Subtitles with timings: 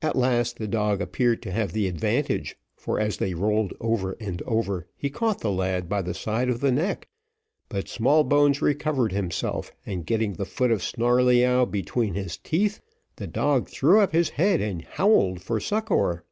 [0.00, 4.40] At last, the dog appeared to have the advantage, for as they rolled over and
[4.46, 7.08] over, he caught the lad by the side of the neck;
[7.68, 12.80] but Smallbones recovered himself, and getting the foot of Snarleyyow between his teeth,
[13.16, 16.24] the dog threw up his head and howled for succour.